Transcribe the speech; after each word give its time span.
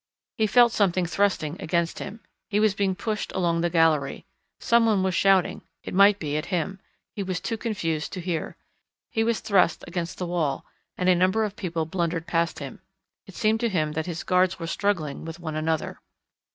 He 0.39 0.47
felt 0.47 0.71
something 0.71 1.05
thrusting 1.05 1.57
against 1.61 1.99
him. 1.99 2.21
He 2.49 2.59
was 2.59 2.73
being 2.73 2.95
pushed 2.95 3.31
along 3.33 3.61
the 3.61 3.69
gallery. 3.69 4.25
Someone 4.59 5.03
was 5.03 5.13
shouting 5.13 5.61
it 5.83 5.93
might 5.93 6.17
be 6.17 6.35
at 6.37 6.47
him. 6.47 6.79
He 7.15 7.21
was 7.21 7.39
too 7.39 7.55
confused 7.55 8.11
to 8.13 8.19
hear. 8.19 8.57
He 9.11 9.23
was 9.23 9.41
thrust 9.41 9.83
against 9.85 10.17
the 10.17 10.25
wall, 10.25 10.65
and 10.97 11.07
a 11.07 11.13
number 11.13 11.43
of 11.43 11.55
people 11.55 11.85
blundered 11.85 12.25
past 12.25 12.57
him. 12.57 12.81
It 13.27 13.35
seemed 13.35 13.59
to 13.59 13.69
him 13.69 13.91
that 13.91 14.07
his 14.07 14.23
guards 14.23 14.57
were 14.57 14.65
struggling 14.65 15.23
with 15.23 15.39
one 15.39 15.55
another. 15.55 16.01